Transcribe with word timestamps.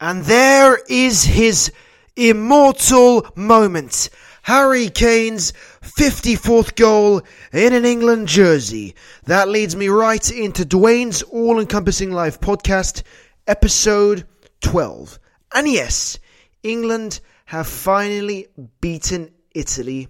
And 0.00 0.24
there 0.24 0.80
is 0.88 1.24
his 1.24 1.70
immortal 2.16 3.26
moment. 3.36 4.08
Harry 4.42 4.88
Kane's 4.88 5.52
54th 5.82 6.74
goal 6.74 7.20
in 7.52 7.74
an 7.74 7.84
England 7.84 8.26
jersey. 8.26 8.94
That 9.24 9.50
leads 9.50 9.76
me 9.76 9.88
right 9.88 10.30
into 10.30 10.64
Dwayne's 10.64 11.20
all 11.22 11.60
encompassing 11.60 12.12
life 12.12 12.40
podcast, 12.40 13.02
episode 13.46 14.26
12. 14.62 15.18
And 15.54 15.68
yes, 15.68 16.18
England 16.62 17.20
have 17.44 17.66
finally 17.66 18.46
beaten 18.80 19.30
Italy 19.54 20.08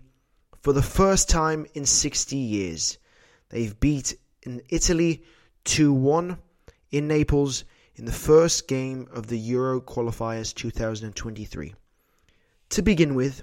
for 0.62 0.72
the 0.72 0.82
first 0.82 1.28
time 1.28 1.66
in 1.74 1.84
60 1.84 2.36
years. 2.36 2.98
They've 3.48 3.78
beat 3.80 4.16
Italy 4.68 5.24
2 5.64 5.92
1 5.92 6.38
in 6.92 7.08
Naples 7.08 7.64
in 8.00 8.06
the 8.06 8.12
first 8.12 8.66
game 8.66 9.06
of 9.12 9.26
the 9.26 9.38
Euro 9.38 9.78
qualifiers 9.78 10.54
2023. 10.54 11.74
To 12.70 12.82
begin 12.82 13.14
with, 13.14 13.42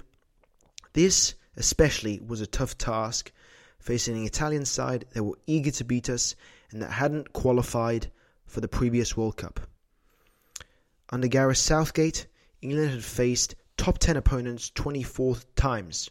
this 0.94 1.36
especially 1.56 2.18
was 2.26 2.40
a 2.40 2.46
tough 2.48 2.76
task 2.76 3.30
facing 3.78 4.16
an 4.16 4.24
Italian 4.24 4.64
side 4.64 5.04
that 5.12 5.22
were 5.22 5.38
eager 5.46 5.70
to 5.70 5.84
beat 5.84 6.10
us 6.10 6.34
and 6.72 6.82
that 6.82 6.90
hadn't 6.90 7.32
qualified 7.32 8.10
for 8.46 8.60
the 8.60 8.66
previous 8.66 9.16
World 9.16 9.36
Cup. 9.36 9.60
Under 11.10 11.28
Gareth 11.28 11.58
Southgate, 11.58 12.26
England 12.60 12.90
had 12.90 13.04
faced 13.04 13.54
top 13.76 13.98
10 13.98 14.16
opponents 14.16 14.70
24 14.70 15.36
times, 15.54 16.10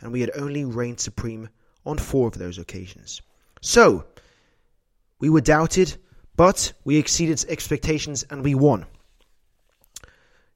and 0.00 0.10
we 0.10 0.20
had 0.20 0.32
only 0.34 0.64
reigned 0.64 0.98
supreme 0.98 1.48
on 1.86 1.98
four 1.98 2.26
of 2.26 2.38
those 2.38 2.58
occasions. 2.58 3.22
So, 3.60 4.04
we 5.20 5.30
were 5.30 5.40
doubted, 5.40 5.96
but 6.36 6.72
we 6.84 6.96
exceeded 6.96 7.44
expectations 7.48 8.24
and 8.30 8.42
we 8.42 8.54
won. 8.54 8.86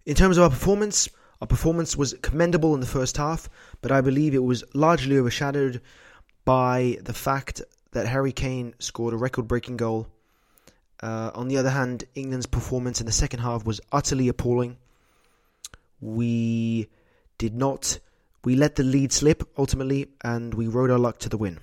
In 0.06 0.14
terms 0.14 0.38
of 0.38 0.44
our 0.44 0.50
performance, 0.50 1.08
our 1.40 1.46
performance 1.46 1.96
was 1.96 2.14
commendable 2.22 2.74
in 2.74 2.80
the 2.80 2.86
first 2.86 3.16
half, 3.16 3.48
but 3.80 3.92
I 3.92 4.00
believe 4.00 4.34
it 4.34 4.42
was 4.42 4.64
largely 4.74 5.18
overshadowed 5.18 5.80
by 6.44 6.98
the 7.02 7.12
fact 7.12 7.62
that 7.92 8.06
Harry 8.06 8.32
Kane 8.32 8.74
scored 8.78 9.14
a 9.14 9.16
record 9.16 9.46
breaking 9.46 9.76
goal. 9.76 10.08
Uh, 11.00 11.30
on 11.34 11.48
the 11.48 11.58
other 11.58 11.70
hand, 11.70 12.04
England's 12.14 12.46
performance 12.46 13.00
in 13.00 13.06
the 13.06 13.12
second 13.12 13.40
half 13.40 13.64
was 13.64 13.80
utterly 13.92 14.28
appalling. 14.28 14.78
We 16.00 16.88
did 17.38 17.54
not, 17.54 17.98
we 18.44 18.56
let 18.56 18.76
the 18.76 18.82
lead 18.82 19.12
slip 19.12 19.48
ultimately, 19.56 20.08
and 20.24 20.54
we 20.54 20.66
rode 20.66 20.90
our 20.90 20.98
luck 20.98 21.18
to 21.18 21.28
the 21.28 21.36
win. 21.36 21.60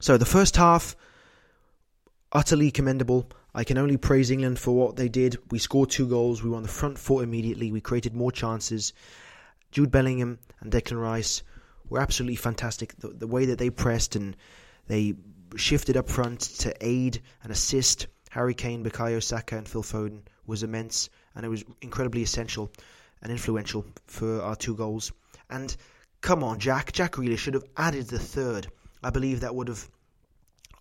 So 0.00 0.16
the 0.16 0.24
first 0.24 0.56
half, 0.56 0.96
utterly 2.32 2.70
commendable. 2.70 3.30
I 3.54 3.64
can 3.64 3.78
only 3.78 3.96
praise 3.96 4.30
England 4.30 4.58
for 4.58 4.76
what 4.76 4.96
they 4.96 5.08
did. 5.08 5.38
We 5.50 5.58
scored 5.58 5.90
two 5.90 6.08
goals. 6.08 6.42
We 6.42 6.50
were 6.50 6.56
on 6.56 6.62
the 6.62 6.68
front 6.68 6.98
foot 6.98 7.24
immediately. 7.24 7.72
We 7.72 7.80
created 7.80 8.14
more 8.14 8.32
chances. 8.32 8.92
Jude 9.70 9.90
Bellingham 9.90 10.38
and 10.60 10.72
Declan 10.72 11.00
Rice 11.00 11.42
were 11.88 12.00
absolutely 12.00 12.36
fantastic. 12.36 12.94
The, 12.98 13.08
the 13.08 13.26
way 13.26 13.46
that 13.46 13.58
they 13.58 13.70
pressed 13.70 14.16
and 14.16 14.36
they 14.86 15.14
shifted 15.56 15.96
up 15.96 16.08
front 16.08 16.40
to 16.40 16.74
aid 16.80 17.22
and 17.42 17.50
assist 17.50 18.06
Harry 18.30 18.54
Kane, 18.54 18.84
Bukayo 18.84 19.22
Saka, 19.22 19.56
and 19.56 19.68
Phil 19.68 19.82
Foden 19.82 20.20
was 20.46 20.62
immense, 20.62 21.08
and 21.34 21.44
it 21.44 21.48
was 21.48 21.64
incredibly 21.80 22.22
essential 22.22 22.70
and 23.22 23.32
influential 23.32 23.84
for 24.06 24.42
our 24.42 24.56
two 24.56 24.74
goals. 24.74 25.12
And 25.50 25.74
come 26.20 26.44
on, 26.44 26.58
Jack. 26.58 26.92
Jack 26.92 27.16
really 27.16 27.36
should 27.36 27.54
have 27.54 27.64
added 27.76 28.08
the 28.08 28.18
third. 28.18 28.68
I 29.02 29.10
believe 29.10 29.40
that 29.40 29.54
would 29.54 29.68
have 29.68 29.88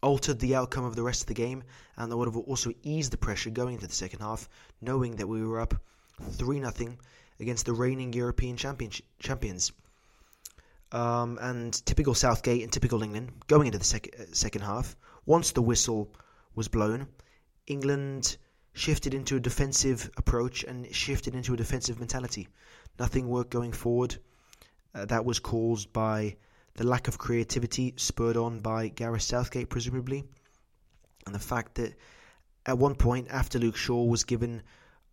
altered 0.02 0.40
the 0.40 0.56
outcome 0.56 0.86
of 0.86 0.96
the 0.96 1.04
rest 1.04 1.22
of 1.22 1.28
the 1.28 1.34
game, 1.34 1.64
and 1.96 2.12
that 2.12 2.18
would 2.18 2.28
have 2.28 2.38
also 2.38 2.74
eased 2.84 3.12
the 3.12 3.18
pressure 3.18 3.50
going 3.50 3.76
into 3.76 3.88
the 3.88 3.94
second 3.94 4.20
half, 4.20 4.50
knowing 4.82 5.16
that 5.16 5.28
we 5.28 5.44
were 5.44 5.60
up 5.60 5.74
3 6.22 6.62
0 6.62 6.98
against 7.40 7.66
the 7.66 7.74
reigning 7.74 8.14
European 8.14 8.58
champions. 8.58 9.72
Um, 10.92 11.38
and 11.42 11.74
typical 11.86 12.14
Southgate 12.14 12.64
and 12.64 12.72
typical 12.72 13.04
England 13.04 13.32
going 13.48 13.68
into 13.68 13.78
the 13.78 13.84
sec- 13.84 14.16
uh, 14.18 14.24
second 14.32 14.62
half, 14.62 14.96
once 15.26 15.52
the 15.52 15.62
whistle 15.62 16.10
was 16.56 16.70
blown, 16.70 17.08
England 17.68 18.38
shifted 18.74 19.14
into 19.14 19.36
a 19.36 19.40
defensive 19.40 20.10
approach 20.18 20.64
and 20.64 20.94
shifted 20.96 21.36
into 21.36 21.54
a 21.54 21.58
defensive 21.58 22.00
mentality. 22.00 22.48
Nothing 22.98 23.28
worked 23.28 23.50
going 23.50 23.74
forward. 23.74 24.18
Uh, 24.96 25.06
that 25.06 25.26
was 25.26 25.40
caused 25.40 25.92
by 25.92 26.38
the 26.78 26.88
lack 26.88 27.08
of 27.08 27.18
creativity 27.18 27.94
spurred 27.98 28.38
on 28.38 28.60
by 28.60 28.88
Gareth 28.88 29.24
Southgate, 29.24 29.70
presumably, 29.70 30.24
and 31.26 31.36
the 31.36 31.40
fact 31.40 31.76
that 31.76 31.96
at 32.66 32.78
one 32.78 32.96
point, 32.96 33.28
after 33.30 33.60
Luke 33.60 33.76
Shaw 33.76 34.04
was 34.04 34.24
given 34.24 34.62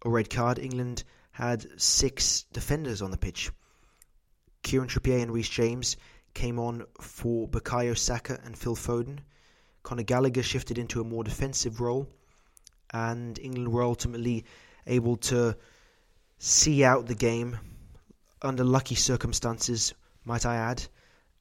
a 0.05 0.11
red 0.11 0.29
card, 0.29 0.59
England 0.59 1.05
had 1.33 1.81
six 1.81 2.45
defenders 2.53 3.01
on 3.01 3.11
the 3.11 3.17
pitch. 3.17 3.51
Kieran 4.63 4.89
Trippier 4.89 5.23
and 5.23 5.33
Reece 5.33 5.49
James 5.49 5.97
came 6.35 6.59
on 6.59 6.85
for 7.01 7.49
Bukayo 7.49 7.97
Saka 7.97 8.39
and 8.45 8.57
Phil 8.57 8.77
Foden. 8.77 9.21
Conor 9.83 10.03
Gallagher 10.03 10.43
shifted 10.43 10.79
into 10.79 11.01
a 11.01 11.05
more 11.05 11.25
defensive 11.25 11.81
role, 11.81 12.09
and 12.93 13.39
England 13.39 13.73
were 13.73 13.83
ultimately 13.83 14.45
able 14.87 15.17
to 15.17 15.57
see 16.39 16.85
out 16.85 17.07
the 17.07 17.15
game 17.15 17.59
under 18.43 18.65
lucky 18.65 18.97
circumstances, 18.97 19.95
might 20.25 20.45
I 20.45 20.57
add, 20.57 20.87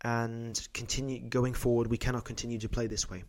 and 0.03 0.67
continue 0.73 1.19
going 1.19 1.53
forward. 1.53 1.87
We 1.87 1.97
cannot 1.97 2.25
continue 2.25 2.59
to 2.59 2.69
play 2.69 2.87
this 2.87 3.09
way. 3.09 3.23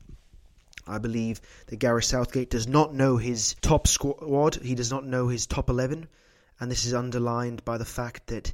I 0.86 0.98
believe 0.98 1.40
that 1.68 1.76
Gareth 1.76 2.04
Southgate 2.04 2.50
does 2.50 2.66
not 2.66 2.92
know 2.92 3.16
his 3.16 3.54
top 3.62 3.86
squad. 3.86 4.56
He 4.56 4.74
does 4.74 4.90
not 4.90 5.06
know 5.06 5.28
his 5.28 5.46
top 5.46 5.70
eleven, 5.70 6.08
and 6.60 6.70
this 6.70 6.84
is 6.84 6.92
underlined 6.92 7.64
by 7.64 7.78
the 7.78 7.84
fact 7.84 8.26
that 8.26 8.52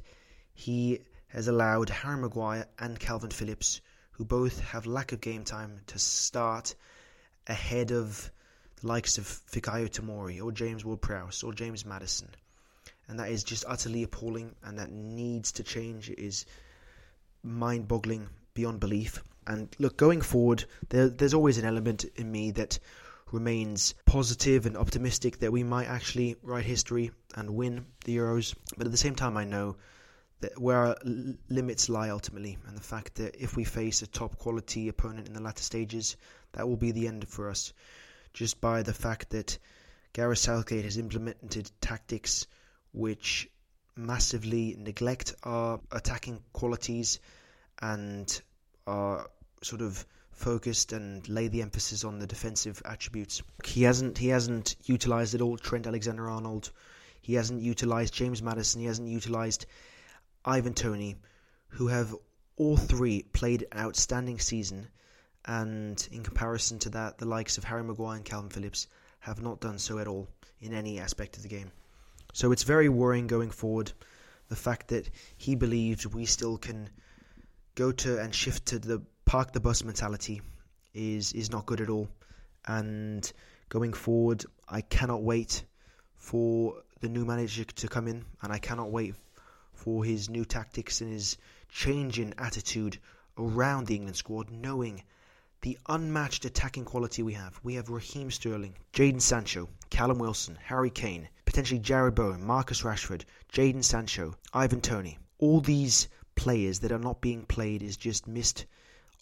he 0.53 1.01
has 1.27 1.47
allowed 1.47 1.89
Harry 1.89 2.21
Maguire 2.21 2.67
and 2.77 2.99
Kalvin 2.99 3.33
Phillips, 3.33 3.81
who 4.11 4.25
both 4.25 4.59
have 4.61 4.85
lack 4.85 5.11
of 5.11 5.21
game 5.21 5.43
time, 5.43 5.81
to 5.87 5.97
start 5.99 6.75
ahead 7.47 7.91
of 7.91 8.31
the 8.81 8.87
likes 8.87 9.17
of 9.17 9.25
Fikayo 9.25 9.89
Tomori 9.89 10.43
or 10.43 10.51
James 10.51 10.85
Ward-Prowse 10.85 11.43
or 11.43 11.53
James 11.53 11.85
Maddison. 11.85 12.29
and 13.11 13.19
that 13.19 13.29
is 13.29 13.43
just 13.43 13.65
utterly 13.67 14.03
appalling, 14.03 14.55
and 14.63 14.79
that 14.79 14.89
needs 14.89 15.51
to 15.53 15.63
change. 15.63 16.09
It 16.09 16.17
is 16.17 16.45
mind 17.43 17.87
boggling 17.87 18.27
beyond 18.53 18.79
belief. 18.79 19.23
And 19.47 19.73
look, 19.79 19.97
going 19.97 20.21
forward, 20.21 20.65
there, 20.89 21.09
there's 21.09 21.33
always 21.33 21.57
an 21.57 21.65
element 21.65 22.05
in 22.15 22.31
me 22.31 22.51
that 22.51 22.79
remains 23.31 23.93
positive 24.05 24.65
and 24.65 24.77
optimistic 24.77 25.39
that 25.39 25.51
we 25.51 25.63
might 25.63 25.87
actually 25.87 26.35
write 26.43 26.65
history 26.65 27.11
and 27.35 27.55
win 27.55 27.85
the 28.05 28.17
Euros. 28.17 28.55
But 28.77 28.85
at 28.85 28.91
the 28.91 28.97
same 28.97 29.15
time, 29.15 29.37
I 29.37 29.45
know 29.45 29.77
that 30.41 30.59
where 30.59 30.77
our 30.77 30.97
limits 31.03 31.87
lie 31.87 32.09
ultimately, 32.09 32.57
and 32.67 32.75
the 32.75 32.83
fact 32.83 33.15
that 33.15 33.35
if 33.41 33.55
we 33.55 33.63
face 33.63 34.01
a 34.01 34.07
top 34.07 34.37
quality 34.37 34.89
opponent 34.89 35.27
in 35.27 35.33
the 35.33 35.41
latter 35.41 35.63
stages, 35.63 36.17
that 36.53 36.67
will 36.67 36.77
be 36.77 36.91
the 36.91 37.07
end 37.07 37.27
for 37.27 37.49
us. 37.49 37.73
Just 38.33 38.59
by 38.59 38.81
the 38.81 38.93
fact 38.93 39.29
that 39.29 39.57
Gareth 40.13 40.39
Southgate 40.39 40.85
has 40.85 40.97
implemented 40.97 41.71
tactics 41.79 42.47
which 42.91 43.49
massively 43.95 44.75
neglect 44.77 45.35
our 45.43 45.79
attacking 45.91 46.41
qualities 46.53 47.19
and 47.81 48.41
are 48.87 49.29
sort 49.61 49.81
of 49.81 50.05
focused 50.31 50.91
and 50.91 51.27
lay 51.29 51.47
the 51.47 51.61
emphasis 51.61 52.03
on 52.03 52.19
the 52.19 52.27
defensive 52.27 52.81
attributes. 52.85 53.41
He 53.63 53.83
hasn't 53.83 54.17
he 54.17 54.29
hasn't 54.29 54.75
utilized 54.85 55.35
at 55.35 55.41
all 55.41 55.57
Trent 55.57 55.87
Alexander-Arnold. 55.87 56.71
He 57.21 57.35
hasn't 57.35 57.61
utilized 57.61 58.13
James 58.13 58.41
Maddison. 58.41 58.81
He 58.81 58.87
hasn't 58.87 59.07
utilized 59.07 59.65
Ivan 60.43 60.73
Toney, 60.73 61.17
who 61.67 61.87
have 61.87 62.15
all 62.55 62.77
three 62.77 63.23
played 63.23 63.67
an 63.71 63.77
outstanding 63.77 64.39
season. 64.39 64.87
And 65.45 66.07
in 66.11 66.23
comparison 66.23 66.79
to 66.79 66.89
that, 66.91 67.17
the 67.17 67.25
likes 67.25 67.57
of 67.57 67.63
Harry 67.63 67.83
Maguire 67.83 68.15
and 68.15 68.25
Kalvin 68.25 68.51
Phillips 68.51 68.87
have 69.19 69.41
not 69.41 69.59
done 69.59 69.77
so 69.77 69.99
at 69.99 70.07
all 70.07 70.27
in 70.59 70.73
any 70.73 70.99
aspect 70.99 71.37
of 71.37 71.43
the 71.43 71.49
game. 71.49 71.71
So 72.33 72.51
it's 72.51 72.63
very 72.63 72.89
worrying 72.89 73.27
going 73.27 73.51
forward. 73.51 73.91
The 74.47 74.55
fact 74.55 74.89
that 74.89 75.09
he 75.37 75.55
believes 75.55 76.07
we 76.07 76.25
still 76.25 76.57
can 76.57 76.89
go 77.75 77.91
to 77.91 78.19
and 78.19 78.33
shift 78.33 78.67
to 78.67 78.79
the 78.79 79.01
park 79.25 79.53
the 79.53 79.59
bus 79.59 79.83
mentality 79.83 80.41
is 80.93 81.33
is 81.33 81.51
not 81.51 81.65
good 81.65 81.81
at 81.81 81.89
all. 81.89 82.09
And 82.65 83.31
going 83.69 83.93
forward, 83.93 84.45
I 84.67 84.81
cannot 84.81 85.23
wait 85.23 85.63
for 86.17 86.75
the 86.99 87.09
new 87.09 87.25
manager 87.25 87.63
to 87.63 87.87
come 87.87 88.07
in, 88.07 88.25
and 88.41 88.53
I 88.53 88.59
cannot 88.59 88.91
wait 88.91 89.15
for 89.73 90.03
his 90.03 90.29
new 90.29 90.45
tactics 90.45 91.01
and 91.01 91.11
his 91.11 91.37
change 91.69 92.19
in 92.19 92.35
attitude 92.37 92.99
around 93.37 93.87
the 93.87 93.95
England 93.95 94.17
squad, 94.17 94.51
knowing 94.51 95.03
the 95.61 95.77
unmatched 95.87 96.43
attacking 96.45 96.85
quality 96.85 97.21
we 97.21 97.33
have. 97.33 97.59
We 97.61 97.75
have 97.75 97.89
Raheem 97.89 98.31
Sterling, 98.31 98.75
Jadon 98.93 99.21
Sancho, 99.21 99.69
Callum 99.89 100.17
Wilson, 100.17 100.57
Harry 100.63 100.89
Kane, 100.89 101.29
potentially 101.45 101.79
Jarrod 101.79 102.15
Bowen, 102.15 102.43
Marcus 102.43 102.81
Rashford, 102.81 103.25
Jadon 103.53 103.83
Sancho, 103.83 104.35
Ivan 104.53 104.81
Toney. 104.81 105.19
All 105.37 105.61
these 105.61 106.07
players 106.35 106.79
that 106.79 106.91
are 106.91 106.97
not 106.97 107.21
being 107.21 107.45
played 107.45 107.83
is 107.83 107.95
just 107.95 108.27
missed 108.27 108.65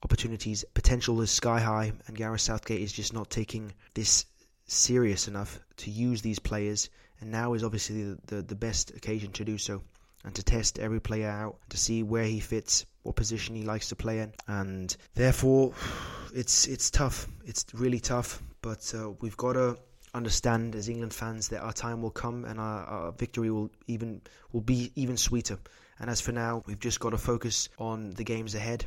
opportunities. 0.03 0.63
Potential 0.73 1.19
is 1.21 1.29
sky 1.29 1.59
high, 1.59 1.91
and 2.07 2.15
Gareth 2.15 2.41
Southgate 2.41 2.81
is 2.81 2.93
just 2.93 3.13
not 3.13 3.29
taking 3.29 3.73
this 3.93 4.25
serious 4.65 5.27
enough 5.27 5.59
to 5.77 5.91
use 5.91 6.21
these 6.21 6.39
players 6.39 6.89
and 7.19 7.31
now 7.31 7.53
is 7.53 7.63
obviously 7.63 8.03
the, 8.03 8.17
the, 8.27 8.41
the 8.41 8.55
best 8.55 8.91
occasion 8.91 9.31
to 9.33 9.43
do 9.43 9.57
so 9.57 9.81
and 10.23 10.35
to 10.35 10.43
test 10.43 10.79
every 10.79 10.99
player 10.99 11.29
out 11.29 11.57
to 11.69 11.77
see 11.77 12.03
where 12.03 12.25
he 12.25 12.39
fits, 12.39 12.85
what 13.03 13.15
position 13.15 13.55
he 13.55 13.63
likes 13.63 13.89
to 13.89 13.95
play 13.95 14.19
in, 14.19 14.33
and 14.47 14.95
therefore 15.15 15.73
it's 16.33 16.67
it's 16.67 16.89
tough. 16.89 17.27
It's 17.45 17.65
really 17.73 17.99
tough, 17.99 18.41
but 18.61 18.93
uh, 18.95 19.11
we've 19.21 19.37
got 19.37 19.53
to 19.53 19.77
understand 20.13 20.75
as 20.75 20.89
England 20.89 21.13
fans 21.13 21.49
that 21.49 21.61
our 21.61 21.73
time 21.73 22.01
will 22.01 22.11
come 22.11 22.43
and 22.45 22.59
our, 22.59 22.83
our, 22.85 23.11
victory 23.11 23.51
will 23.51 23.69
even 23.87 24.21
will 24.51 24.61
be 24.61 24.91
even 24.95 25.17
sweeter. 25.17 25.57
And 25.99 26.09
as 26.09 26.21
for 26.21 26.31
now, 26.31 26.63
we've 26.65 26.79
just 26.79 26.99
got 26.99 27.11
to 27.11 27.17
focus 27.17 27.69
on 27.77 28.11
the 28.11 28.23
games 28.23 28.55
ahead 28.55 28.85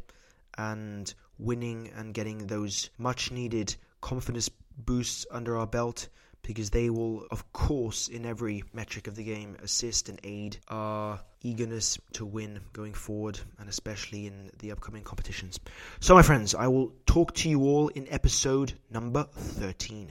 and 0.58 1.12
winning 1.38 1.90
and 1.96 2.14
getting 2.14 2.46
those 2.46 2.90
much 2.98 3.30
needed 3.30 3.74
confidence 4.00 4.50
boosts 4.76 5.26
under 5.30 5.56
our 5.58 5.66
belt 5.66 6.08
because 6.42 6.70
they 6.70 6.90
will, 6.90 7.26
of 7.30 7.52
course, 7.52 8.08
in 8.08 8.26
every 8.26 8.64
metric 8.72 9.06
of 9.06 9.14
the 9.14 9.24
game, 9.24 9.56
assist 9.62 10.08
and 10.08 10.18
aid 10.24 10.58
our 10.68 11.20
eagerness 11.42 11.98
to 12.14 12.24
win 12.24 12.60
going 12.72 12.94
forward, 12.94 13.38
and 13.58 13.68
especially 13.68 14.26
in 14.26 14.50
the 14.58 14.72
upcoming 14.72 15.02
competitions. 15.02 15.58
So, 16.00 16.14
my 16.14 16.22
friends, 16.22 16.54
I 16.54 16.68
will 16.68 16.92
talk 17.06 17.34
to 17.36 17.48
you 17.48 17.62
all 17.62 17.88
in 17.88 18.06
episode 18.10 18.72
number 18.90 19.24
13. 19.34 20.10